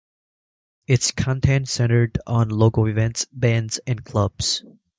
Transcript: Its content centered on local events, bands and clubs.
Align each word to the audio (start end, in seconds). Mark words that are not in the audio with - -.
Its 0.87 1.11
content 1.11 1.69
centered 1.69 2.17
on 2.25 2.49
local 2.49 2.87
events, 2.87 3.27
bands 3.31 3.79
and 3.85 4.03
clubs. 4.03 4.63